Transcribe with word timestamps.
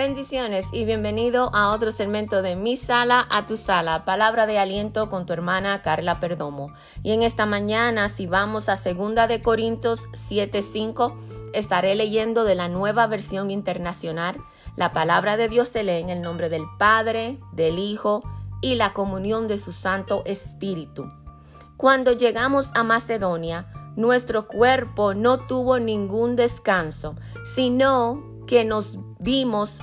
Bendiciones 0.00 0.64
y 0.72 0.86
bienvenido 0.86 1.50
a 1.54 1.72
otro 1.72 1.92
segmento 1.92 2.40
de 2.40 2.56
Mi 2.56 2.78
Sala 2.78 3.26
a 3.28 3.44
tu 3.44 3.54
Sala, 3.54 4.06
palabra 4.06 4.46
de 4.46 4.58
aliento 4.58 5.10
con 5.10 5.26
tu 5.26 5.34
hermana 5.34 5.82
Carla 5.82 6.20
Perdomo. 6.20 6.72
Y 7.02 7.12
en 7.12 7.22
esta 7.22 7.44
mañana, 7.44 8.08
si 8.08 8.26
vamos 8.26 8.70
a 8.70 8.76
segunda 8.76 9.26
de 9.26 9.42
Corintios 9.42 10.08
7:5, 10.14 11.18
estaré 11.52 11.94
leyendo 11.96 12.44
de 12.44 12.54
la 12.54 12.68
nueva 12.68 13.06
versión 13.08 13.50
internacional. 13.50 14.42
La 14.74 14.94
palabra 14.94 15.36
de 15.36 15.48
Dios 15.48 15.68
se 15.68 15.84
lee 15.84 16.00
en 16.00 16.08
el 16.08 16.22
nombre 16.22 16.48
del 16.48 16.64
Padre, 16.78 17.38
del 17.52 17.78
Hijo 17.78 18.22
y 18.62 18.76
la 18.76 18.94
comunión 18.94 19.48
de 19.48 19.58
su 19.58 19.70
Santo 19.70 20.22
Espíritu. 20.24 21.12
Cuando 21.76 22.12
llegamos 22.12 22.70
a 22.74 22.84
Macedonia, 22.84 23.70
nuestro 23.96 24.48
cuerpo 24.48 25.12
no 25.12 25.40
tuvo 25.40 25.78
ningún 25.78 26.36
descanso, 26.36 27.16
sino 27.44 28.30
que 28.46 28.64
nos 28.64 28.98
vimos 29.18 29.82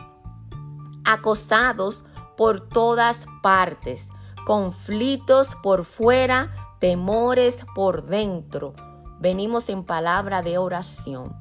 acosados 1.08 2.04
por 2.36 2.60
todas 2.60 3.26
partes, 3.42 4.10
conflictos 4.46 5.56
por 5.64 5.86
fuera, 5.86 6.54
temores 6.80 7.66
por 7.74 8.06
dentro. 8.06 8.76
Venimos 9.20 9.70
en 9.70 9.84
palabra 9.84 10.44
de 10.44 10.58
oración. 10.60 11.36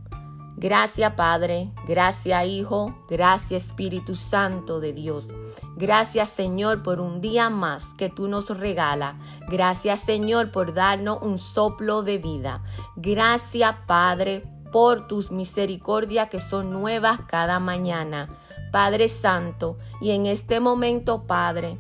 Gracias 0.58 1.12
Padre, 1.12 1.70
gracias 1.86 2.46
Hijo, 2.46 3.04
gracias 3.10 3.66
Espíritu 3.66 4.14
Santo 4.14 4.80
de 4.80 4.94
Dios. 4.94 5.28
Gracias 5.76 6.30
Señor 6.30 6.82
por 6.82 6.98
un 6.98 7.20
día 7.20 7.50
más 7.50 7.92
que 7.98 8.08
tú 8.08 8.26
nos 8.26 8.48
regala. 8.48 9.18
Gracias 9.48 10.00
Señor 10.00 10.52
por 10.52 10.72
darnos 10.72 11.18
un 11.20 11.36
soplo 11.36 12.02
de 12.02 12.16
vida. 12.16 12.62
Gracias 12.96 13.74
Padre 13.86 14.55
por 14.76 15.06
tus 15.06 15.30
misericordias 15.30 16.28
que 16.28 16.38
son 16.38 16.70
nuevas 16.70 17.20
cada 17.26 17.58
mañana. 17.60 18.28
Padre 18.70 19.08
Santo, 19.08 19.78
y 20.02 20.10
en 20.10 20.26
este 20.26 20.60
momento, 20.60 21.22
Padre, 21.22 21.78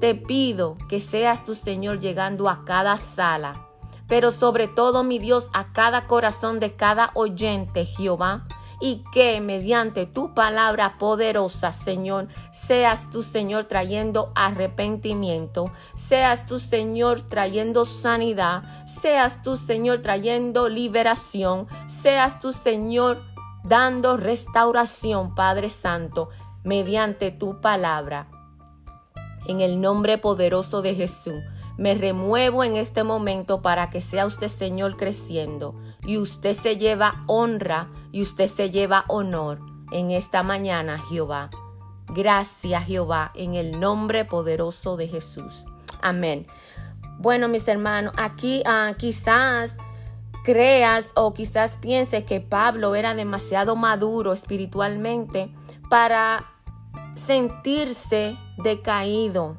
te 0.00 0.14
pido 0.14 0.78
que 0.88 0.98
seas 0.98 1.44
tu 1.44 1.54
Señor 1.54 1.98
llegando 1.98 2.48
a 2.48 2.64
cada 2.64 2.96
sala, 2.96 3.68
pero 4.08 4.30
sobre 4.30 4.66
todo, 4.66 5.04
mi 5.04 5.18
Dios, 5.18 5.50
a 5.52 5.74
cada 5.74 6.06
corazón 6.06 6.58
de 6.58 6.74
cada 6.74 7.10
oyente, 7.12 7.84
Jehová 7.84 8.46
y 8.82 9.04
que 9.12 9.40
mediante 9.40 10.06
tu 10.06 10.34
palabra 10.34 10.98
poderosa, 10.98 11.70
Señor, 11.70 12.26
seas 12.50 13.10
tu 13.10 13.22
Señor 13.22 13.66
trayendo 13.66 14.32
arrepentimiento, 14.34 15.70
seas 15.94 16.46
tu 16.46 16.58
Señor 16.58 17.22
trayendo 17.22 17.84
sanidad, 17.84 18.64
seas 18.88 19.40
tu 19.40 19.56
Señor 19.56 20.02
trayendo 20.02 20.68
liberación, 20.68 21.68
seas 21.86 22.40
tu 22.40 22.52
Señor 22.52 23.22
dando 23.62 24.16
restauración, 24.16 25.36
Padre 25.36 25.70
Santo, 25.70 26.30
mediante 26.64 27.30
tu 27.30 27.60
palabra. 27.60 28.26
En 29.46 29.60
el 29.60 29.80
nombre 29.80 30.18
poderoso 30.18 30.82
de 30.82 30.96
Jesús. 30.96 31.40
Me 31.78 31.94
remuevo 31.94 32.64
en 32.64 32.76
este 32.76 33.02
momento 33.02 33.62
para 33.62 33.88
que 33.88 34.02
sea 34.02 34.26
usted 34.26 34.48
Señor 34.48 34.96
creciendo 34.98 35.74
y 36.04 36.18
usted 36.18 36.54
se 36.54 36.76
lleva 36.76 37.24
honra 37.26 37.88
y 38.10 38.22
usted 38.22 38.46
se 38.46 38.70
lleva 38.70 39.04
honor 39.08 39.60
en 39.92 40.10
esta 40.10 40.42
mañana, 40.42 40.98
Jehová. 40.98 41.50
Gracias, 42.08 42.84
Jehová, 42.84 43.30
en 43.34 43.54
el 43.54 43.78
nombre 43.78 44.24
poderoso 44.24 44.96
de 44.96 45.08
Jesús. 45.08 45.64
Amén. 46.00 46.46
Bueno, 47.18 47.48
mis 47.48 47.66
hermanos, 47.68 48.12
aquí 48.16 48.62
ah, 48.66 48.92
quizás 48.98 49.76
creas 50.42 51.12
o 51.14 51.32
quizás 51.32 51.76
pienses 51.76 52.24
que 52.24 52.40
Pablo 52.40 52.94
era 52.94 53.14
demasiado 53.14 53.76
maduro 53.76 54.32
espiritualmente 54.32 55.54
para 55.88 56.44
sentirse 57.14 58.36
decaído, 58.58 59.56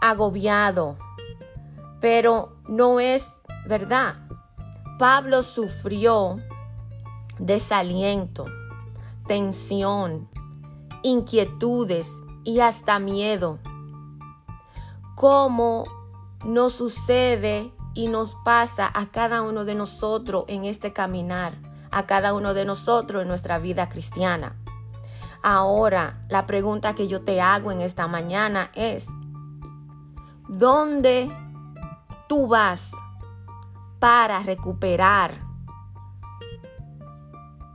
agobiado, 0.00 0.96
pero 2.00 2.56
no 2.66 2.98
es 2.98 3.28
verdad. 3.66 4.21
Pablo 5.02 5.42
sufrió 5.42 6.36
desaliento, 7.40 8.44
tensión, 9.26 10.28
inquietudes 11.02 12.08
y 12.44 12.60
hasta 12.60 13.00
miedo. 13.00 13.58
Como 15.16 15.86
nos 16.44 16.74
sucede 16.74 17.74
y 17.94 18.06
nos 18.06 18.36
pasa 18.44 18.88
a 18.94 19.06
cada 19.06 19.42
uno 19.42 19.64
de 19.64 19.74
nosotros 19.74 20.44
en 20.46 20.64
este 20.66 20.92
caminar, 20.92 21.58
a 21.90 22.06
cada 22.06 22.32
uno 22.32 22.54
de 22.54 22.64
nosotros 22.64 23.22
en 23.22 23.28
nuestra 23.28 23.58
vida 23.58 23.88
cristiana. 23.88 24.54
Ahora, 25.42 26.24
la 26.28 26.46
pregunta 26.46 26.94
que 26.94 27.08
yo 27.08 27.24
te 27.24 27.40
hago 27.40 27.72
en 27.72 27.80
esta 27.80 28.06
mañana 28.06 28.70
es, 28.72 29.08
¿Dónde 30.48 31.28
tú 32.28 32.46
vas 32.46 32.92
para 34.02 34.40
recuperar 34.40 35.32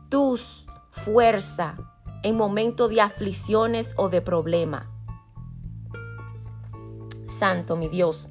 tus 0.09 0.67
fuerzas 0.91 1.75
en 2.21 2.35
momentos 2.35 2.89
de 2.89 2.99
aflicciones 2.99 3.93
o 3.95 4.09
de 4.09 4.19
problema? 4.19 4.91
Santo 7.27 7.77
mi 7.77 7.87
Dios. 7.87 8.27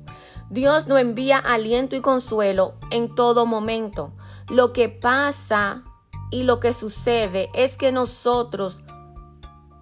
Dios 0.51 0.89
nos 0.89 1.01
envía 1.01 1.39
aliento 1.39 1.97
y 1.97 2.03
consuelo 2.03 2.75
en 2.91 3.15
todo 3.15 3.47
momento. 3.47 4.13
Lo 4.51 4.75
que 4.75 4.91
pasa 4.91 5.83
y 6.31 6.43
lo 6.43 6.61
que 6.61 6.75
sucede 6.75 7.49
es 7.55 7.79
que 7.79 7.93
nosotros 7.93 8.83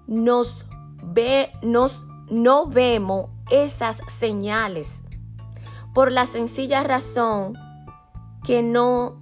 nos 0.06 0.66
ve, 1.02 1.52
nos 1.62 2.06
no 2.30 2.66
vemos 2.66 3.30
esas 3.50 4.02
señales 4.06 5.02
por 5.92 6.12
la 6.12 6.26
sencilla 6.26 6.84
razón 6.84 7.63
que 8.44 8.62
no 8.62 9.20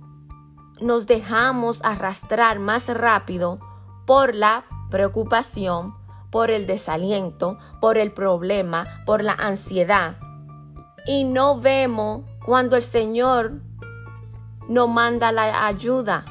nos 0.81 1.07
dejamos 1.07 1.81
arrastrar 1.85 2.59
más 2.59 2.89
rápido 2.89 3.61
por 4.05 4.35
la 4.35 4.65
preocupación, 4.91 5.95
por 6.31 6.51
el 6.51 6.67
desaliento, 6.67 7.57
por 7.81 7.99
el 7.99 8.13
problema, 8.13 8.85
por 9.07 9.23
la 9.23 9.33
ansiedad. 9.33 10.17
Y 11.07 11.25
no 11.25 11.59
vemos 11.59 12.23
cuando 12.45 12.77
el 12.77 12.83
Señor 12.83 13.61
nos 14.69 14.89
manda 14.89 15.31
la 15.31 15.67
ayuda 15.67 16.25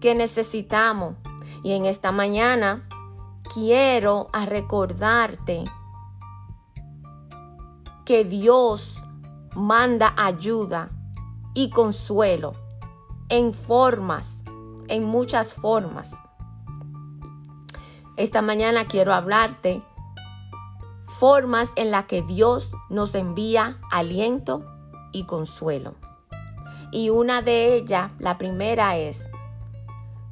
que 0.00 0.14
necesitamos. 0.14 1.14
Y 1.62 1.72
en 1.72 1.86
esta 1.86 2.12
mañana 2.12 2.88
quiero 3.54 4.28
recordarte 4.46 5.64
que 8.04 8.24
Dios 8.24 9.04
manda 9.54 10.12
ayuda 10.16 10.90
y 11.56 11.70
consuelo 11.70 12.52
en 13.30 13.54
formas, 13.54 14.44
en 14.88 15.04
muchas 15.04 15.54
formas. 15.54 16.12
Esta 18.18 18.42
mañana 18.42 18.86
quiero 18.86 19.14
hablarte 19.14 19.82
formas 21.06 21.72
en 21.76 21.90
las 21.90 22.04
que 22.04 22.20
Dios 22.20 22.72
nos 22.90 23.14
envía 23.14 23.80
aliento 23.90 24.66
y 25.12 25.24
consuelo. 25.24 25.94
Y 26.92 27.08
una 27.08 27.40
de 27.40 27.74
ellas, 27.74 28.12
la 28.18 28.36
primera 28.36 28.98
es, 28.98 29.30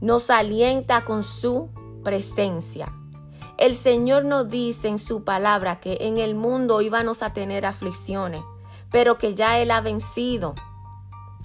nos 0.02 0.28
alienta 0.28 1.06
con 1.06 1.22
su 1.22 1.70
presencia. 2.04 2.92
El 3.56 3.74
Señor 3.74 4.26
nos 4.26 4.50
dice 4.50 4.88
en 4.88 4.98
su 4.98 5.24
palabra 5.24 5.80
que 5.80 5.96
en 6.02 6.18
el 6.18 6.34
mundo 6.34 6.82
íbamos 6.82 7.22
a 7.22 7.32
tener 7.32 7.64
aflicciones, 7.64 8.42
pero 8.90 9.16
que 9.16 9.34
ya 9.34 9.58
Él 9.58 9.70
ha 9.70 9.80
vencido, 9.80 10.54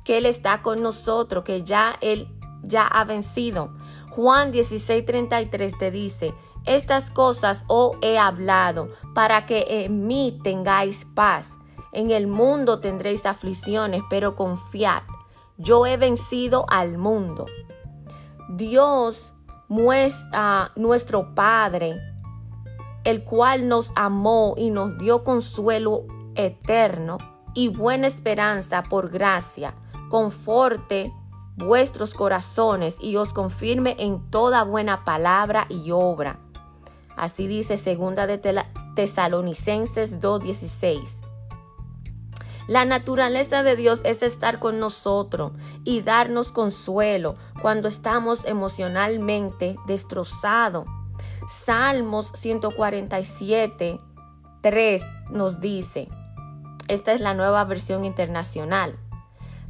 que 0.09 0.17
Él 0.17 0.25
está 0.25 0.63
con 0.63 0.81
nosotros, 0.81 1.43
que 1.43 1.63
ya 1.63 1.95
Él 2.01 2.27
ya 2.63 2.87
ha 2.87 3.03
vencido. 3.03 3.75
Juan 4.09 4.51
16:33 4.51 5.77
te 5.77 5.91
dice, 5.91 6.33
estas 6.65 7.11
cosas 7.11 7.63
os 7.67 7.95
he 8.01 8.17
hablado 8.17 8.89
para 9.13 9.45
que 9.45 9.85
en 9.85 10.07
mí 10.07 10.39
tengáis 10.43 11.05
paz. 11.13 11.59
En 11.93 12.09
el 12.09 12.25
mundo 12.25 12.79
tendréis 12.79 13.27
aflicciones, 13.27 14.01
pero 14.09 14.33
confiad, 14.33 15.03
yo 15.59 15.85
he 15.85 15.95
vencido 15.95 16.65
al 16.69 16.97
mundo. 16.97 17.45
Dios 18.49 19.35
muestra 19.67 20.71
nuestro 20.75 21.35
Padre, 21.35 21.93
el 23.03 23.23
cual 23.23 23.67
nos 23.67 23.91
amó 23.95 24.55
y 24.57 24.71
nos 24.71 24.97
dio 24.97 25.23
consuelo 25.23 26.07
eterno 26.33 27.19
y 27.53 27.67
buena 27.67 28.07
esperanza 28.07 28.81
por 28.81 29.11
gracia, 29.11 29.75
conforte 30.09 31.13
vuestros 31.55 32.13
corazones 32.13 32.97
y 32.99 33.15
os 33.15 33.33
confirme 33.33 33.95
en 33.99 34.29
toda 34.29 34.63
buena 34.63 35.03
palabra 35.05 35.65
y 35.69 35.91
obra. 35.91 36.39
Así 37.15 37.47
dice 37.47 37.77
segunda 37.77 38.27
de 38.27 38.37
Tesalonicenses 38.95 40.19
2:16. 40.21 41.21
La 42.67 42.85
naturaleza 42.85 43.63
de 43.63 43.75
Dios 43.75 44.01
es 44.03 44.21
estar 44.21 44.59
con 44.59 44.79
nosotros 44.79 45.53
y 45.83 46.01
darnos 46.01 46.51
consuelo 46.51 47.35
cuando 47.61 47.87
estamos 47.87 48.45
emocionalmente 48.45 49.75
destrozados. 49.87 50.85
Salmos 51.49 52.31
147, 52.35 53.99
3 54.61 55.05
nos 55.31 55.59
dice, 55.59 56.09
esta 56.87 57.11
es 57.13 57.21
la 57.21 57.33
nueva 57.33 57.63
versión 57.63 58.05
internacional, 58.05 58.99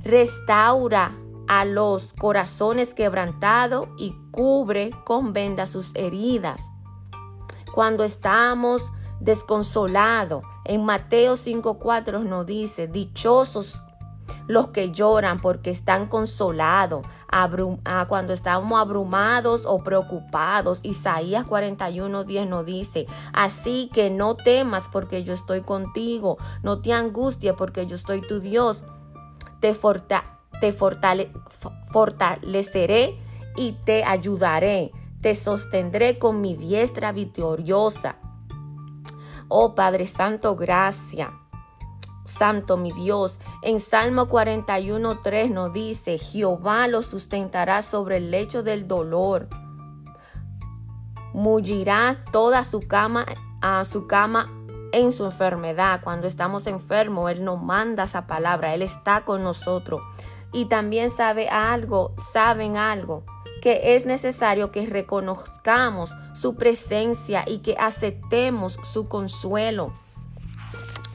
restaura 0.04 1.16
a 1.48 1.66
los 1.66 2.14
corazones 2.14 2.94
quebrantados 2.94 3.90
y 3.98 4.16
cubre 4.32 4.92
con 5.04 5.34
venda 5.34 5.66
sus 5.66 5.96
heridas. 5.96 6.62
Cuando 7.74 8.04
estamos 8.04 8.92
desconsolados, 9.20 10.44
en 10.66 10.86
Mateo 10.86 11.36
5:4 11.36 12.24
nos 12.24 12.46
dice, 12.46 12.88
dichosos 12.88 13.82
los 14.48 14.70
que 14.70 14.92
lloran 14.92 15.40
porque 15.40 15.70
están 15.70 16.08
consolados, 16.08 17.06
ah, 17.32 18.06
cuando 18.08 18.34
estamos 18.34 18.80
abrumados 18.80 19.66
o 19.66 19.80
preocupados. 19.80 20.80
Isaías 20.84 21.46
41:10 21.46 22.48
nos 22.48 22.66
dice, 22.66 23.06
así 23.34 23.90
que 23.94 24.10
no 24.10 24.36
temas 24.36 24.90
porque 24.92 25.24
yo 25.24 25.34
estoy 25.34 25.62
contigo, 25.62 26.38
no 26.64 26.82
te 26.82 26.94
angusties 26.94 27.54
porque 27.54 27.86
yo 27.86 27.96
estoy 27.96 28.22
tu 28.22 28.40
Dios. 28.40 28.84
Te, 29.60 29.74
fortaleceré 31.92 33.20
y 33.56 33.74
te 33.86 34.04
ayudaré, 34.04 34.92
te 35.22 35.36
sostendré 35.36 36.18
con 36.18 36.42
mi 36.42 36.56
diestra 36.56 37.12
victoriosa. 37.12 38.16
Oh 39.48 39.76
Padre 39.76 40.08
Santo, 40.08 40.56
gracias. 40.56 41.30
Santo 42.26 42.78
mi 42.78 42.92
Dios, 42.92 43.40
en 43.64 43.80
Salmo 43.80 44.28
41.3 44.30 45.50
nos 45.50 45.74
dice, 45.74 46.20
Jehová 46.20 46.88
lo 46.88 47.02
sustentará 47.02 47.82
sobre 47.82 48.18
el 48.18 48.30
lecho 48.30 48.62
del 48.62 48.88
dolor. 48.88 49.50
Mullirá 51.34 52.24
toda 52.32 52.64
su 52.64 52.82
cama 52.82 53.26
a 53.62 53.84
su 53.86 54.06
cama 54.06 54.59
en 54.92 55.12
su 55.12 55.26
enfermedad. 55.26 56.02
Cuando 56.04 56.28
estamos 56.28 56.68
enfermos, 56.68 57.32
Él 57.32 57.44
nos 57.44 57.62
manda 57.62 58.04
esa 58.04 58.28
palabra, 58.28 58.74
Él 58.74 58.82
está 58.82 59.26
con 59.26 59.44
nosotros 59.44 60.02
y 60.52 60.66
también 60.66 61.10
sabe 61.10 61.50
algo, 61.50 62.14
saben 62.18 62.78
algo, 62.78 63.24
que 63.62 63.96
es 63.96 64.06
necesario 64.06 64.72
que 64.72 64.86
reconozcamos 64.86 66.16
su 66.34 66.56
presencia 66.56 67.44
y 67.46 67.60
que 67.60 67.76
aceptemos 67.80 68.80
su 68.84 69.08
consuelo. 69.08 69.94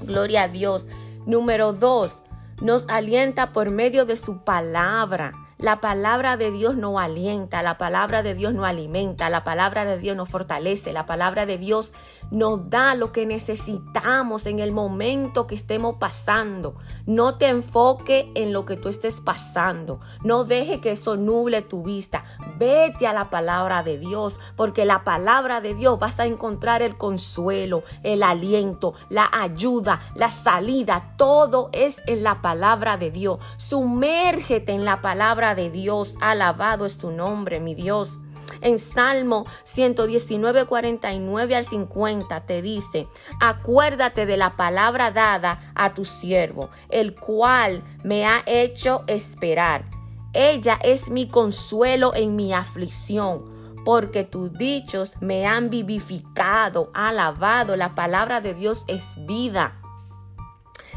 Gloria 0.03 0.45
a 0.45 0.49
Dios. 0.49 0.89
Número 1.27 1.73
dos, 1.73 2.23
nos 2.61 2.87
alienta 2.89 3.53
por 3.53 3.71
medio 3.71 4.05
de 4.05 4.17
su 4.17 4.45
palabra. 4.45 5.33
La 5.59 5.81
palabra 5.81 6.37
de 6.37 6.51
Dios 6.51 6.77
no 6.77 6.99
alienta, 6.99 7.63
la 7.63 7.79
palabra 7.79 8.25
de 8.25 8.35
Dios 8.35 8.53
no 8.55 8.65
alimenta, 8.65 9.31
la 9.31 9.45
palabra 9.45 9.85
de 9.85 9.99
Dios 9.99 10.17
nos 10.17 10.29
fortalece, 10.29 10.93
la 10.93 11.07
palabra 11.07 11.47
de 11.47 11.59
Dios 11.59 11.93
nos 12.33 12.69
da 12.71 12.97
lo 12.97 13.13
que 13.13 13.25
necesitamos 13.25 14.47
en 14.47 14.59
el 14.59 14.73
momento 14.73 15.47
que 15.47 15.55
estemos 15.55 15.97
pasando. 16.01 16.75
No 17.07 17.39
te 17.39 17.49
enfoque 17.49 18.33
en 18.35 18.53
lo 18.53 18.65
que 18.65 18.77
tú 18.77 18.89
estés 18.89 19.21
pasando, 19.21 20.01
no 20.25 20.43
deje 20.43 20.81
que 20.81 20.91
eso 20.91 21.17
nuble 21.17 21.63
tu 21.63 21.85
vista. 21.85 22.25
Vete 22.59 23.07
a 23.07 23.13
la 23.13 23.31
palabra 23.31 23.85
de 23.85 23.97
Dios, 23.97 24.41
porque 24.57 24.85
la 24.85 25.05
palabra 25.05 25.61
de 25.61 25.75
Dios 25.75 26.01
vas 26.01 26.19
a 26.19 26.27
encontrar 26.27 26.83
el 26.83 26.97
consuelo, 26.97 27.85
el 28.03 28.25
aliento, 28.25 28.95
la 29.09 29.31
ayuda, 29.33 30.01
la 30.17 30.31
salida. 30.31 31.15
Todo 31.17 31.71
es 31.73 32.03
en 32.09 32.25
la 32.25 32.43
palabra 32.43 32.97
de 32.97 33.13
Dios. 33.13 33.39
Sumérgete 33.57 34.73
en 34.73 34.85
la 34.85 35.01
palabra 35.01 35.54
de 35.55 35.71
Dios. 35.71 36.17
Alabado 36.21 36.87
es 36.87 36.99
tu 36.99 37.11
nombre, 37.11 37.61
mi 37.61 37.75
Dios. 37.75 38.19
En 38.61 38.79
Salmo 38.79 39.47
119, 39.65 40.67
49 40.67 41.57
al 41.57 41.65
50 41.65 42.47
te 42.47 42.63
dice, 42.63 43.09
acuérdate 43.41 44.27
de 44.27 44.37
la 44.37 44.57
palabra 44.57 45.11
dada 45.11 45.73
a 45.75 45.95
tu 45.95 46.05
siervo, 46.05 46.71
el 46.91 47.15
cual 47.15 47.83
me 48.03 48.27
ha 48.27 48.43
hecho 48.47 49.05
esperar. 49.07 49.87
Ella 50.33 50.79
es 50.83 51.11
mi 51.11 51.29
consuelo 51.29 52.15
en 52.15 52.37
mi 52.37 52.53
aflicción 52.53 53.55
porque 53.85 54.25
tus 54.25 54.53
dichos 54.53 55.15
me 55.21 55.47
han 55.47 55.71
vivificado, 55.71 56.91
alabado. 56.95 57.77
La 57.77 57.95
palabra 57.95 58.41
de 58.41 58.55
Dios 58.55 58.85
es 58.89 59.15
vida. 59.27 59.81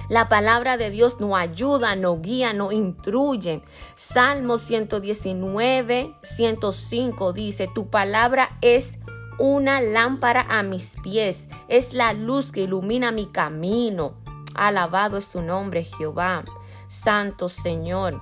La 0.09 0.29
palabra 0.29 0.77
de 0.77 0.89
Dios 0.89 1.19
nos 1.19 1.37
ayuda, 1.37 1.95
nos 1.95 2.21
guía, 2.21 2.53
nos 2.53 2.71
instruye. 2.71 3.61
Salmo 3.95 4.57
119, 4.57 6.15
105 6.21 7.33
dice, 7.33 7.69
tu 7.73 7.89
palabra 7.89 8.57
es 8.61 8.99
una 9.37 9.81
lámpara 9.81 10.45
a 10.49 10.63
mis 10.63 10.95
pies, 11.03 11.49
es 11.67 11.93
la 11.93 12.13
luz 12.13 12.51
que 12.51 12.61
ilumina 12.61 13.11
mi 13.11 13.27
camino. 13.27 14.13
Alabado 14.55 15.17
es 15.17 15.25
su 15.25 15.41
nombre, 15.41 15.83
Jehová. 15.83 16.45
Santo 16.87 17.49
Señor. 17.49 18.21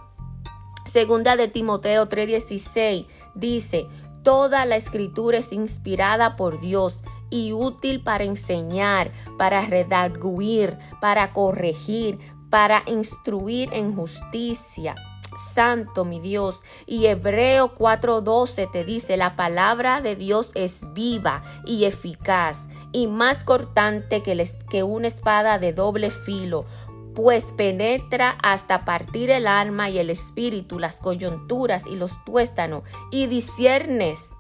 Segunda 0.92 1.36
de 1.36 1.48
Timoteo 1.48 2.10
3:16 2.10 3.08
dice, 3.36 3.88
Toda 4.24 4.66
la 4.66 4.76
escritura 4.76 5.38
es 5.38 5.54
inspirada 5.54 6.36
por 6.36 6.60
Dios 6.60 7.04
y 7.30 7.54
útil 7.54 8.02
para 8.02 8.24
enseñar, 8.24 9.12
para 9.38 9.66
redarguir, 9.66 10.78
para 11.02 11.34
corregir, 11.34 12.20
para 12.50 12.84
instruir 12.88 13.70
en 13.74 13.96
justicia. 13.96 14.96
Santo 15.38 16.06
mi 16.06 16.20
Dios. 16.20 16.64
Y 16.86 17.08
Hebreo 17.08 17.76
4:12 17.76 18.72
te 18.72 18.84
dice, 18.84 19.18
la 19.18 19.36
palabra 19.36 20.02
de 20.02 20.16
Dios 20.16 20.52
es 20.56 20.82
viva 20.94 21.44
y 21.66 21.86
eficaz 21.86 22.68
y 22.92 23.08
más 23.08 23.44
cortante 23.44 24.24
que, 24.24 24.50
que 24.70 24.84
una 24.84 25.08
espada 25.08 25.60
de 25.60 25.74
doble 25.74 26.12
filo, 26.12 26.66
pues 27.14 27.54
penetra 27.54 28.38
hasta 28.44 28.86
partir 28.86 29.30
el 29.32 29.48
alma 29.48 29.90
y 29.90 30.00
el 30.00 30.10
espíritu, 30.10 30.80
las 30.80 31.00
coyunturas 31.00 31.86
y 31.88 31.96
los 31.96 32.24
tuéstanos, 32.26 32.84
y 33.12 33.28
disiernes 33.28 34.35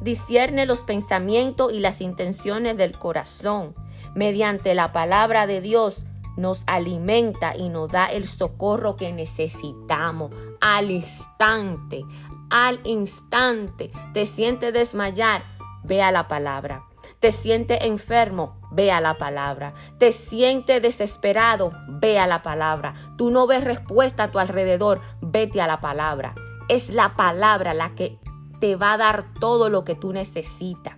discierne 0.00 0.66
los 0.66 0.84
pensamientos 0.84 1.72
y 1.72 1.80
las 1.80 2.00
intenciones 2.00 2.76
del 2.76 2.98
corazón. 2.98 3.74
Mediante 4.14 4.74
la 4.74 4.92
palabra 4.92 5.46
de 5.46 5.60
Dios 5.60 6.06
nos 6.36 6.64
alimenta 6.66 7.56
y 7.56 7.68
nos 7.68 7.88
da 7.88 8.06
el 8.06 8.26
socorro 8.26 8.96
que 8.96 9.12
necesitamos 9.12 10.32
al 10.60 10.90
instante, 10.90 12.04
al 12.50 12.80
instante. 12.84 13.90
Te 14.12 14.26
sientes 14.26 14.72
desmayar, 14.72 15.44
ve 15.84 16.02
a 16.02 16.10
la 16.10 16.28
palabra. 16.28 16.84
Te 17.18 17.32
sientes 17.32 17.78
enfermo, 17.82 18.56
ve 18.70 18.90
a 18.90 19.00
la 19.00 19.18
palabra. 19.18 19.74
Te 19.98 20.12
sientes 20.12 20.80
desesperado, 20.80 21.72
ve 21.88 22.18
a 22.18 22.26
la 22.26 22.42
palabra. 22.42 22.94
Tú 23.16 23.30
no 23.30 23.46
ves 23.46 23.64
respuesta 23.64 24.24
a 24.24 24.30
tu 24.30 24.38
alrededor, 24.38 25.00
vete 25.20 25.60
a 25.60 25.66
la 25.66 25.80
palabra. 25.80 26.34
Es 26.68 26.90
la 26.90 27.16
palabra 27.16 27.74
la 27.74 27.94
que 27.94 28.18
te 28.60 28.76
va 28.76 28.92
a 28.92 28.98
dar 28.98 29.34
todo 29.40 29.68
lo 29.68 29.84
que 29.84 29.94
tú 29.94 30.12
necesitas. 30.12 30.94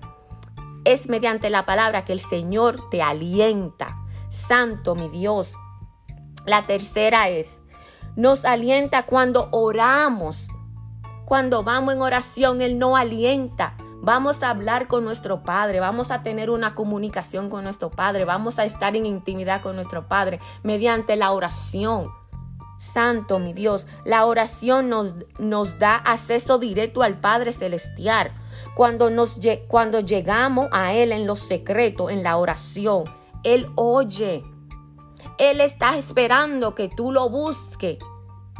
Es 0.84 1.08
mediante 1.08 1.48
la 1.48 1.64
palabra 1.64 2.04
que 2.04 2.12
el 2.12 2.20
Señor 2.20 2.90
te 2.90 3.02
alienta. 3.02 3.98
Santo 4.30 4.94
mi 4.94 5.08
Dios. 5.08 5.54
La 6.44 6.66
tercera 6.66 7.28
es, 7.28 7.60
nos 8.16 8.44
alienta 8.44 9.04
cuando 9.04 9.48
oramos. 9.52 10.48
Cuando 11.24 11.62
vamos 11.62 11.94
en 11.94 12.02
oración, 12.02 12.60
Él 12.60 12.78
no 12.78 12.96
alienta. 12.96 13.74
Vamos 14.04 14.42
a 14.42 14.50
hablar 14.50 14.88
con 14.88 15.04
nuestro 15.04 15.44
Padre, 15.44 15.78
vamos 15.78 16.10
a 16.10 16.24
tener 16.24 16.50
una 16.50 16.74
comunicación 16.74 17.48
con 17.48 17.62
nuestro 17.62 17.88
Padre, 17.88 18.24
vamos 18.24 18.58
a 18.58 18.64
estar 18.64 18.96
en 18.96 19.06
intimidad 19.06 19.62
con 19.62 19.76
nuestro 19.76 20.08
Padre 20.08 20.40
mediante 20.64 21.14
la 21.14 21.30
oración. 21.30 22.10
Santo, 22.82 23.38
mi 23.38 23.52
Dios, 23.52 23.86
la 24.04 24.26
oración 24.26 24.88
nos, 24.88 25.14
nos 25.38 25.78
da 25.78 25.94
acceso 25.94 26.58
directo 26.58 27.04
al 27.04 27.16
Padre 27.16 27.52
Celestial. 27.52 28.32
Cuando, 28.74 29.08
nos, 29.08 29.38
cuando 29.68 30.00
llegamos 30.00 30.66
a 30.72 30.92
Él 30.92 31.12
en 31.12 31.24
lo 31.24 31.36
secreto, 31.36 32.10
en 32.10 32.24
la 32.24 32.36
oración, 32.36 33.04
Él 33.44 33.70
oye. 33.76 34.44
Él 35.38 35.60
está 35.60 35.96
esperando 35.96 36.74
que 36.74 36.88
tú 36.88 37.12
lo 37.12 37.30
busques 37.30 37.98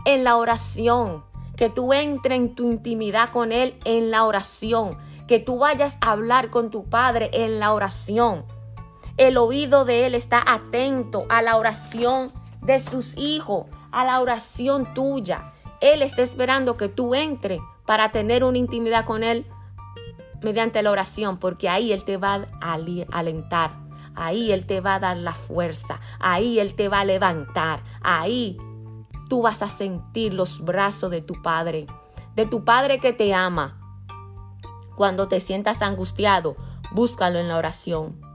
en 0.05 0.23
la 0.23 0.37
oración, 0.37 1.25
que 1.57 1.69
tú 1.69 1.93
entres 1.93 2.39
en 2.39 2.55
tu 2.55 2.71
intimidad 2.71 3.31
con 3.31 3.51
Él 3.51 3.77
en 3.85 4.13
la 4.13 4.25
oración, 4.25 4.97
que 5.27 5.41
tú 5.41 5.59
vayas 5.59 5.99
a 6.01 6.13
hablar 6.13 6.51
con 6.51 6.71
tu 6.71 6.85
Padre 6.85 7.29
en 7.33 7.59
la 7.59 7.73
oración. 7.73 8.45
El 9.17 9.37
oído 9.37 9.85
de 9.85 10.07
Él 10.07 10.15
está 10.15 10.43
atento 10.47 11.27
a 11.29 11.43
la 11.43 11.57
oración 11.57 12.33
de 12.63 12.79
sus 12.79 13.17
hijos, 13.19 13.67
a 13.91 14.05
la 14.05 14.21
oración 14.21 14.93
tuya. 14.95 15.53
Él 15.81 16.03
está 16.03 16.23
esperando 16.23 16.77
que 16.77 16.89
tú 16.89 17.15
entres 17.15 17.61
para 17.85 18.13
tener 18.13 18.45
una 18.45 18.59
intimidad 18.59 19.05
con 19.05 19.25
Él 19.25 19.47
mediante 20.43 20.83
la 20.83 20.91
oración, 20.91 21.39
porque 21.39 21.69
ahí 21.69 21.93
Él 21.93 22.05
te 22.05 22.17
va 22.17 22.47
a 22.61 22.79
alentar, 23.13 23.75
ahí 24.15 24.53
Él 24.53 24.67
te 24.67 24.81
va 24.81 24.97
a 24.97 25.01
dar 25.01 25.17
la 25.17 25.35
fuerza, 25.35 26.01
ahí 26.21 26.59
Él 26.59 26.75
te 26.75 26.89
va 26.89 27.01
a 27.01 27.05
levantar, 27.05 27.83
ahí 28.01 28.57
tú 29.29 29.43
vas 29.43 29.63
a 29.63 29.69
sentir 29.69 30.35
los 30.35 30.65
brazos 30.65 31.11
de 31.11 31.23
tu 31.23 31.41
Padre, 31.43 31.87
de 32.35 32.47
tu 32.47 32.65
Padre 32.65 32.99
que 32.99 33.13
te 33.13 33.35
ama. 33.35 33.79
Cuando 34.97 35.27
te 35.27 35.41
sientas 35.41 35.83
angustiado, 35.83 36.57
búscalo 36.93 37.39
en 37.39 37.49
la 37.49 37.57
oración. 37.57 38.32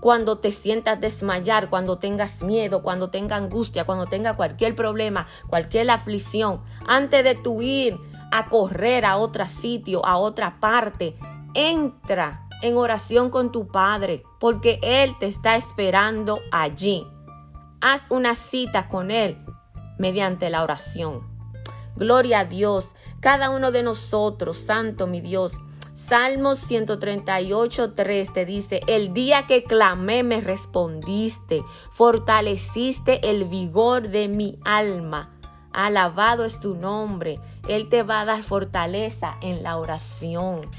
Cuando 0.00 0.38
te 0.38 0.52
sientas 0.52 1.00
desmayar, 1.00 1.68
cuando 1.68 1.98
tengas 1.98 2.42
miedo, 2.42 2.82
cuando 2.82 3.10
tengas 3.10 3.40
angustia, 3.40 3.84
cuando 3.84 4.06
tenga 4.06 4.36
cualquier 4.36 4.74
problema, 4.74 5.26
cualquier 5.48 5.90
aflicción, 5.90 6.62
antes 6.86 7.24
de 7.24 7.34
tu 7.34 7.62
ir 7.62 7.98
a 8.30 8.48
correr 8.48 9.04
a 9.04 9.16
otro 9.16 9.46
sitio, 9.46 10.04
a 10.06 10.16
otra 10.18 10.60
parte, 10.60 11.16
entra 11.54 12.44
en 12.62 12.76
oración 12.76 13.30
con 13.30 13.52
tu 13.52 13.68
Padre, 13.68 14.22
porque 14.38 14.78
Él 14.82 15.16
te 15.18 15.26
está 15.26 15.56
esperando 15.56 16.40
allí. 16.50 17.06
Haz 17.80 18.02
una 18.10 18.34
cita 18.34 18.88
con 18.88 19.10
Él 19.10 19.38
mediante 19.98 20.50
la 20.50 20.62
oración. 20.62 21.26
Gloria 21.96 22.40
a 22.40 22.44
Dios, 22.44 22.94
cada 23.20 23.50
uno 23.50 23.72
de 23.72 23.82
nosotros, 23.82 24.56
Santo 24.56 25.06
mi 25.06 25.20
Dios. 25.20 25.54
Salmos 25.98 26.60
138, 26.60 27.92
3 27.92 28.32
te 28.32 28.44
dice, 28.44 28.82
el 28.86 29.12
día 29.12 29.48
que 29.48 29.64
clamé 29.64 30.22
me 30.22 30.40
respondiste, 30.40 31.64
fortaleciste 31.90 33.28
el 33.28 33.46
vigor 33.46 34.08
de 34.08 34.28
mi 34.28 34.60
alma. 34.64 35.34
Alabado 35.72 36.44
es 36.44 36.60
tu 36.60 36.76
nombre. 36.76 37.40
Él 37.66 37.88
te 37.88 38.04
va 38.04 38.20
a 38.20 38.24
dar 38.24 38.44
fortaleza 38.44 39.38
en 39.40 39.64
la 39.64 39.76
oración. 39.76 40.70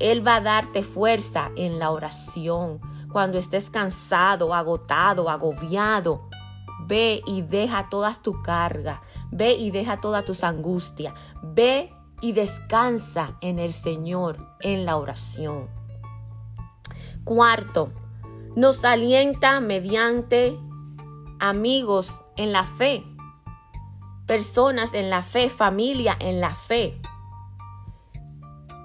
Él 0.00 0.26
va 0.26 0.36
a 0.36 0.40
darte 0.40 0.82
fuerza 0.82 1.50
en 1.54 1.78
la 1.78 1.90
oración. 1.90 2.80
Cuando 3.12 3.36
estés 3.36 3.68
cansado, 3.68 4.54
agotado, 4.54 5.28
agobiado, 5.28 6.30
ve 6.86 7.20
y 7.26 7.42
deja 7.42 7.90
todas 7.90 8.22
tu 8.22 8.40
carga. 8.40 9.02
Ve 9.30 9.52
y 9.52 9.70
deja 9.70 10.00
todas 10.00 10.24
tus 10.24 10.42
angustias. 10.44 11.12
Ve 11.42 11.92
y 12.20 12.32
descansa 12.32 13.36
en 13.40 13.58
el 13.58 13.72
Señor 13.72 14.38
en 14.60 14.84
la 14.84 14.96
oración. 14.96 15.68
Cuarto, 17.24 17.92
nos 18.54 18.84
alienta 18.84 19.60
mediante 19.60 20.58
amigos 21.38 22.14
en 22.36 22.52
la 22.52 22.64
fe, 22.64 23.04
personas 24.26 24.94
en 24.94 25.10
la 25.10 25.22
fe, 25.22 25.50
familia 25.50 26.16
en 26.20 26.40
la 26.40 26.54
fe. 26.54 26.98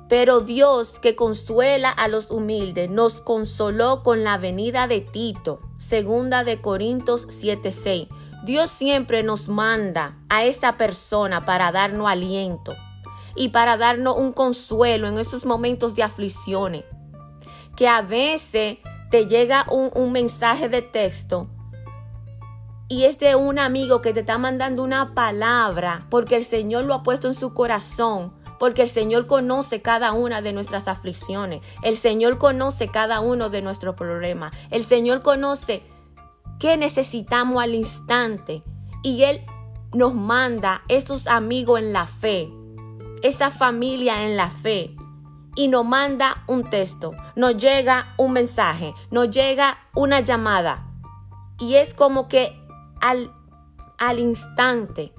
Pero 0.10 0.42
Dios 0.42 1.00
que 1.00 1.16
consuela 1.16 1.90
a 1.90 2.10
los 2.10 2.32
humildes 2.32 2.90
nos 2.90 3.22
consoló 3.22 4.04
con 4.04 4.26
la 4.26 4.38
venida 4.38 4.88
de 4.88 5.00
Tito, 5.00 5.62
segunda 5.78 6.44
de 6.44 6.60
Corintios 6.60 7.28
7:6. 7.30 8.10
Dios 8.44 8.72
siempre 8.72 9.24
nos 9.24 9.48
manda 9.48 10.18
a 10.28 10.44
esa 10.44 10.76
persona 10.76 11.46
para 11.46 11.72
darnos 11.72 12.10
aliento 12.10 12.76
y 13.36 13.50
para 13.50 13.78
darnos 13.78 14.18
un 14.18 14.32
consuelo 14.34 15.08
en 15.08 15.18
esos 15.18 15.46
momentos 15.46 15.96
de 15.96 16.04
aflicciones. 16.04 16.84
Que 17.76 17.88
a 17.88 18.02
veces 18.02 18.78
te 19.10 19.26
llega 19.26 19.66
un, 19.70 19.92
un 19.94 20.12
mensaje 20.12 20.70
de 20.70 20.82
texto 20.82 21.48
y 22.88 23.06
es 23.06 23.18
de 23.20 23.36
un 23.36 23.58
amigo 23.58 24.02
que 24.02 24.14
te 24.14 24.20
está 24.20 24.38
mandando 24.38 24.84
una 24.84 25.14
palabra 25.14 26.08
porque 26.10 26.36
el 26.36 26.44
Señor 26.44 26.84
lo 26.84 26.94
ha 26.94 27.04
puesto 27.04 27.28
en 27.28 27.34
su 27.34 27.54
corazón 27.54 28.34
porque 28.60 28.84
el 28.84 28.90
Señor 28.90 29.26
conoce 29.28 29.82
cada 29.82 30.12
una 30.12 30.44
de 30.44 30.54
nuestras 30.54 30.88
aflicciones, 30.88 31.62
el 31.82 31.98
Señor 31.98 32.38
conoce 32.38 32.90
cada 32.90 33.20
uno 33.20 33.50
de 33.50 33.64
nuestros 33.64 33.96
problemas, 33.96 34.52
el 34.70 34.84
Señor 34.84 35.24
conoce 35.24 35.82
qué 36.60 36.78
necesitamos 36.78 37.64
al 37.64 37.74
instante 37.74 38.62
y 39.02 39.24
Él 39.24 39.42
nos 39.94 40.14
manda 40.14 40.84
esos 40.90 41.26
amigos 41.26 41.80
en 41.80 41.92
la 41.92 42.06
fe, 42.06 42.52
esa 43.24 43.52
familia 43.52 44.26
en 44.26 44.38
la 44.38 44.50
fe 44.50 44.96
y 45.56 45.68
nos 45.68 45.86
manda 45.86 46.44
un 46.48 46.64
texto, 46.64 47.14
nos 47.36 47.58
llega 47.58 48.14
un 48.18 48.34
mensaje, 48.34 48.94
nos 49.10 49.30
llega 49.30 49.78
una 49.94 50.22
llamada 50.22 50.88
y 51.60 51.76
es 51.76 51.94
como 51.94 52.28
que 52.28 52.60
al, 53.02 53.32
al 54.00 54.20
instante, 54.20 55.14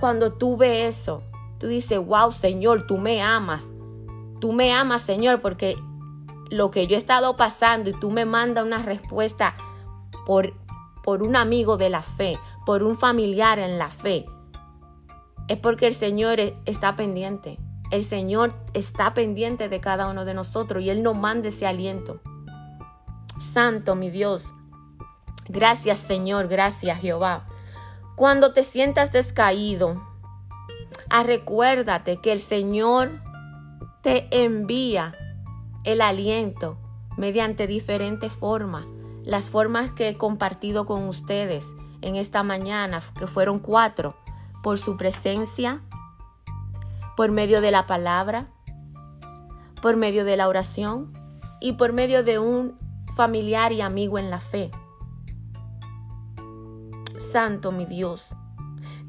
cuando 0.00 0.32
tú 0.32 0.56
ves 0.56 1.00
eso, 1.00 1.22
tú 1.58 1.68
dices, 1.68 2.04
wow, 2.04 2.32
Señor, 2.32 2.86
tú 2.86 2.96
me 2.96 3.22
amas. 3.22 3.68
Tú 4.40 4.52
me 4.52 4.72
amas, 4.72 5.02
Señor, 5.02 5.40
porque 5.40 5.76
lo 6.50 6.70
que 6.70 6.86
yo 6.86 6.96
he 6.96 6.98
estado 6.98 7.36
pasando 7.36 7.90
y 7.90 7.92
tú 7.92 8.10
me 8.10 8.24
mandas 8.24 8.64
una 8.64 8.82
respuesta 8.82 9.54
por, 10.26 10.52
por 11.04 11.22
un 11.22 11.36
amigo 11.36 11.76
de 11.76 11.90
la 11.90 12.02
fe, 12.02 12.38
por 12.66 12.82
un 12.82 12.96
familiar 12.96 13.58
en 13.58 13.78
la 13.78 13.88
fe, 13.90 14.26
es 15.50 15.58
porque 15.58 15.86
el 15.86 15.94
Señor 15.94 16.40
e, 16.40 16.56
está 16.64 16.96
pendiente. 16.96 17.58
El 17.90 18.04
Señor 18.04 18.54
está 18.72 19.12
pendiente 19.12 19.68
de 19.68 19.80
cada 19.80 20.08
uno 20.08 20.24
de 20.24 20.32
nosotros 20.32 20.82
y 20.82 20.88
Él 20.88 21.02
nos 21.02 21.18
manda 21.18 21.48
ese 21.48 21.66
aliento. 21.66 22.22
Santo 23.38 23.94
mi 23.94 24.08
Dios. 24.08 24.54
Gracias 25.48 25.98
Señor, 25.98 26.48
gracias 26.48 27.00
Jehová. 27.00 27.46
Cuando 28.16 28.54
te 28.54 28.62
sientas 28.62 29.12
descaído, 29.12 30.00
Ah, 31.12 31.24
recuérdate 31.24 32.18
que 32.18 32.30
el 32.30 32.38
Señor 32.38 33.10
te 34.00 34.28
envía 34.30 35.10
el 35.82 36.02
aliento 36.02 36.78
mediante 37.16 37.66
diferentes 37.66 38.32
formas. 38.32 38.84
Las 39.24 39.50
formas 39.50 39.90
que 39.90 40.08
he 40.08 40.16
compartido 40.16 40.86
con 40.86 41.08
ustedes 41.08 41.66
en 42.00 42.14
esta 42.14 42.44
mañana, 42.44 43.02
que 43.18 43.26
fueron 43.26 43.58
cuatro, 43.58 44.14
por 44.62 44.78
su 44.78 44.96
presencia, 44.96 45.82
por 47.16 47.30
medio 47.30 47.60
de 47.60 47.70
la 47.70 47.86
palabra, 47.86 48.48
por 49.82 49.96
medio 49.96 50.24
de 50.24 50.36
la 50.36 50.48
oración 50.48 51.12
y 51.60 51.72
por 51.74 51.92
medio 51.92 52.22
de 52.22 52.38
un 52.38 52.78
familiar 53.14 53.72
y 53.72 53.80
amigo 53.80 54.18
en 54.18 54.30
la 54.30 54.40
fe. 54.40 54.70
Santo 57.18 57.72
mi 57.72 57.86
Dios. 57.86 58.34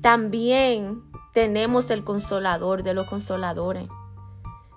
También 0.01 1.03
tenemos 1.33 1.89
el 1.91 2.03
consolador 2.03 2.83
de 2.83 2.93
los 2.93 3.07
consoladores. 3.07 3.87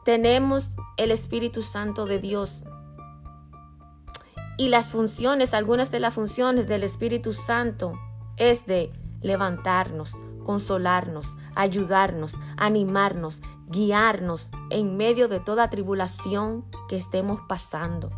Tenemos 0.04 0.72
el 0.96 1.10
Espíritu 1.10 1.62
Santo 1.62 2.06
de 2.06 2.18
Dios. 2.18 2.64
Y 4.56 4.68
las 4.68 4.86
funciones, 4.86 5.52
algunas 5.52 5.90
de 5.90 5.98
las 5.98 6.14
funciones 6.14 6.68
del 6.68 6.84
Espíritu 6.84 7.32
Santo 7.32 7.94
es 8.36 8.66
de 8.66 8.92
levantarnos, 9.20 10.14
consolarnos, 10.44 11.36
ayudarnos, 11.56 12.36
animarnos, 12.56 13.42
guiarnos 13.66 14.50
en 14.70 14.96
medio 14.96 15.26
de 15.26 15.40
toda 15.40 15.70
tribulación 15.70 16.64
que 16.88 16.96
estemos 16.96 17.40
pasando. 17.48 18.10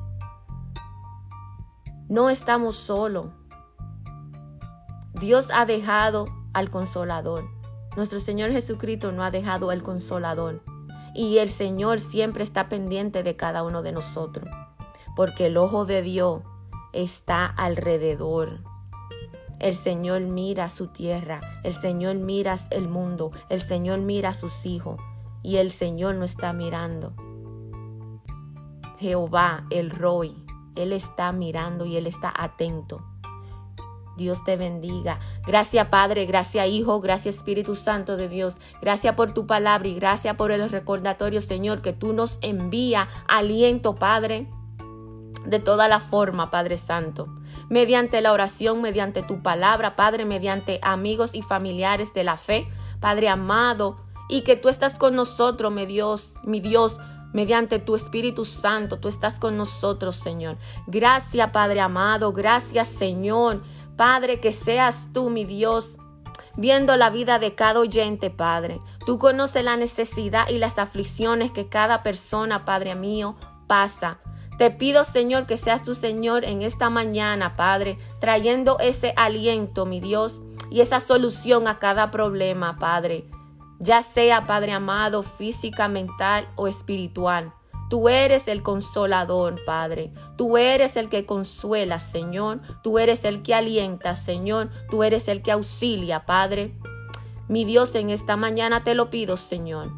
No 2.09 2.29
estamos 2.29 2.77
solos. 2.77 3.29
Dios 5.15 5.49
ha 5.53 5.65
dejado 5.65 6.27
al 6.53 6.71
consolador. 6.71 7.45
Nuestro 7.97 8.21
Señor 8.21 8.53
Jesucristo 8.53 9.11
no 9.13 9.25
ha 9.25 9.31
dejado 9.31 9.73
el 9.73 9.83
consolador 9.83 10.63
y 11.15 11.39
el 11.39 11.49
Señor 11.49 11.99
siempre 11.99 12.45
está 12.45 12.69
pendiente 12.69 13.23
de 13.23 13.37
cada 13.37 13.63
uno 13.63 13.83
de 13.83 13.93
nosotros, 13.93 14.49
porque 15.17 15.47
el 15.47 15.57
ojo 15.57 15.87
de 15.87 16.03
Dios 16.03 16.43
está 16.93 17.47
alrededor. 17.47 18.61
El 19.59 19.75
Señor 19.75 20.21
mira 20.21 20.69
su 20.69 20.89
tierra, 20.89 21.41
el 21.65 21.73
Señor 21.73 22.17
mira 22.17 22.57
el 22.71 22.89
mundo, 22.89 23.33
el 23.49 23.61
Señor 23.61 24.01
mira 24.01 24.31
a 24.31 24.35
sus 24.35 24.67
hijos 24.67 25.01
y 25.43 25.57
el 25.57 25.71
Señor 25.71 26.17
no 26.17 26.25
está 26.25 26.53
mirando. 26.53 27.15
Jehová, 28.99 29.67
el 29.71 29.91
Roy, 29.91 30.35
Él 30.75 30.93
está 30.93 31.33
mirando 31.33 31.87
y 31.87 31.97
Él 31.97 32.07
está 32.07 32.33
atento. 32.37 33.03
Dios 34.17 34.45
te 34.45 34.57
bendiga. 34.57 35.21
Gracias 35.47 35.87
Padre, 35.89 36.27
gracias 36.27 36.67
Hijo, 36.69 37.01
gracias 37.01 37.37
Espíritu 37.37 37.75
Santo 37.75 38.17
de 38.17 38.29
Dios. 38.29 38.59
Gracias 38.81 39.15
por 39.15 39.33
tu 39.33 39.47
palabra 39.47 39.89
y 39.89 39.95
gracias 39.95 40.37
por 40.37 40.51
el 40.51 40.69
recordatorio, 40.71 41.41
Señor, 41.41 41.83
que 41.83 41.93
tú 41.93 42.13
nos 42.13 42.39
envía 42.41 43.09
aliento, 43.29 43.95
Padre, 43.97 44.49
de 45.47 45.59
toda 45.59 45.89
la 45.89 46.01
forma, 46.01 46.51
Padre 46.51 46.79
Santo. 46.79 47.27
Mediante 47.69 48.21
la 48.21 48.33
oración, 48.33 48.83
mediante 48.83 49.23
tu 49.23 49.43
palabra, 49.43 49.97
Padre, 49.97 50.25
mediante 50.25 50.79
amigos 50.83 51.35
y 51.35 51.43
familiares 51.43 52.13
de 52.13 52.25
la 52.25 52.37
fe, 52.37 52.69
Padre 53.01 53.29
amado, 53.29 53.97
y 54.29 54.43
que 54.43 54.57
tú 54.57 54.69
estás 54.69 54.99
con 54.99 55.15
nosotros, 55.15 55.73
mi 55.73 55.87
Dios, 55.87 56.35
mi 56.43 56.61
Dios, 56.61 56.99
mediante 57.33 57.79
tu 57.79 57.95
Espíritu 57.95 58.45
Santo, 58.45 58.99
tú 58.99 59.09
estás 59.09 59.39
con 59.39 59.57
nosotros, 59.57 60.17
Señor. 60.17 60.57
Gracias, 60.87 61.51
Padre 61.51 61.81
amado, 61.81 62.33
gracias, 62.33 62.89
Señor, 62.89 63.63
Padre, 63.97 64.41
que 64.41 64.53
seas 64.53 65.11
tú, 65.13 65.31
mi 65.31 65.45
Dios, 65.45 65.99
viendo 66.57 66.97
la 66.97 67.11
vida 67.11 67.39
de 67.39 67.55
cada 67.55 67.81
oyente, 67.81 68.31
Padre. 68.31 68.81
Tú 69.05 69.19
conoces 69.19 69.63
la 69.65 69.77
necesidad 69.77 70.49
y 70.49 70.59
las 70.59 70.79
aflicciones 70.79 71.53
que 71.53 71.69
cada 71.69 72.03
persona, 72.03 72.65
Padre 72.65 72.95
mío, 72.95 73.37
pasa. 73.67 74.19
Te 74.59 74.71
pido, 74.71 75.05
Señor, 75.05 75.47
que 75.47 75.57
seas 75.57 75.83
tu 75.83 75.95
Señor 75.95 76.45
en 76.45 76.63
esta 76.63 76.89
mañana, 76.89 77.57
Padre, 77.57 77.99
trayendo 78.21 78.79
ese 78.79 79.13
aliento, 79.17 79.85
mi 79.85 80.01
Dios, 80.01 80.41
y 80.71 80.81
esa 80.81 81.01
solución 81.01 81.69
a 81.69 81.79
cada 81.79 82.11
problema, 82.11 82.79
Padre, 82.79 83.27
ya 83.79 84.03
sea, 84.03 84.45
Padre 84.45 84.73
amado, 84.73 85.23
física, 85.23 85.89
mental 85.89 86.49
o 86.57 86.69
espiritual. 86.69 87.53
Tú 87.89 88.09
eres 88.09 88.49
el 88.49 88.63
consolador, 88.63 89.65
Padre. 89.65 90.13
Tú 90.37 90.57
eres 90.57 90.97
el 90.97 91.09
que 91.09 91.25
consuela, 91.25 92.01
Señor. 92.01 92.61
Tú 92.83 92.99
eres 92.99 93.25
el 93.25 93.43
que 93.43 93.55
alienta, 93.55 94.17
Señor. 94.17 94.71
Tú 94.91 95.05
eres 95.05 95.29
el 95.29 95.41
que 95.41 95.53
auxilia, 95.53 96.27
Padre. 96.27 96.75
Mi 97.47 97.65
Dios, 97.65 97.95
en 97.95 98.11
esta 98.11 98.37
mañana 98.37 98.83
te 98.83 98.97
lo 98.97 99.09
pido, 99.09 99.37
Señor. 99.37 99.93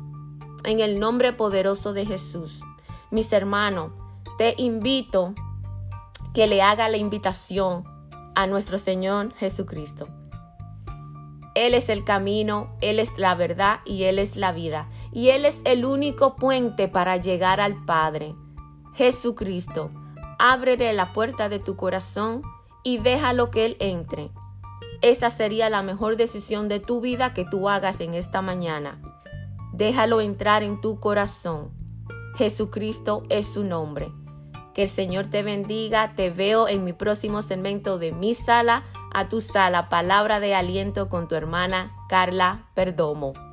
En 0.65 0.81
el 0.81 1.01
nombre 1.01 1.33
poderoso 1.33 1.95
de 1.95 2.05
Jesús. 2.05 2.61
Mis 3.11 3.33
hermanos, 3.33 3.93
te 4.39 4.55
invito 4.57 5.35
que 6.33 6.47
le 6.47 6.63
haga 6.63 6.89
la 6.89 6.97
invitación 6.97 7.83
a 8.37 8.47
nuestro 8.47 8.79
Señor 8.79 9.35
Jesucristo. 9.35 10.07
Él 11.57 11.75
es 11.75 11.89
el 11.89 12.05
camino, 12.05 12.77
Él 12.81 13.01
es 13.01 13.11
la 13.17 13.35
verdad 13.35 13.81
y 13.85 14.05
Él 14.05 14.21
es 14.21 14.37
la 14.37 14.53
vida. 14.53 14.89
Y 15.13 15.31
Él 15.31 15.45
es 15.45 15.59
el 15.65 15.85
único 15.85 16.37
puente 16.37 16.87
para 16.87 17.17
llegar 17.17 17.61
al 17.61 17.85
Padre. 17.85 18.37
Jesucristo, 18.95 19.91
ábrele 20.39 20.93
la 20.93 21.13
puerta 21.13 21.49
de 21.49 21.59
tu 21.59 21.75
corazón 21.75 22.43
y 22.85 22.99
déjalo 22.99 23.51
que 23.51 23.67
Él 23.67 23.77
entre. 23.81 24.31
Esa 25.03 25.31
sería 25.31 25.69
la 25.69 25.83
mejor 25.83 26.17
decisión 26.17 26.69
de 26.69 26.79
tu 26.79 27.01
vida 27.01 27.35
que 27.35 27.45
tú 27.45 27.69
hagas 27.69 28.01
en 28.01 28.15
esta 28.15 28.41
mañana. 28.41 29.03
Déjalo 29.73 30.21
entrar 30.21 30.63
en 30.63 30.81
tu 30.81 31.01
corazón. 31.01 31.73
Jesucristo 32.37 33.25
es 33.31 33.49
su 33.49 33.65
nombre. 33.65 34.13
Que 34.79 34.85
el 34.85 34.89
Señor 34.89 35.27
te 35.27 35.43
bendiga. 35.43 36.13
Te 36.15 36.31
veo 36.31 36.69
en 36.69 36.85
mi 36.85 36.93
próximo 36.93 37.43
segmento 37.43 37.99
de 37.99 38.13
mi 38.13 38.33
sala 38.35 38.85
a 39.13 39.29
tu 39.29 39.41
sala, 39.41 39.89
palabra 39.89 40.39
de 40.39 40.55
aliento 40.55 41.09
con 41.09 41.27
tu 41.27 41.35
hermana 41.35 41.91
Carla 42.09 42.69
Perdomo. 42.75 43.48